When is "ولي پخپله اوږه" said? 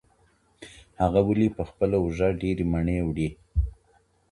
1.27-2.27